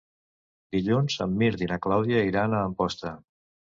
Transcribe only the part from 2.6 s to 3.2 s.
a Amposta.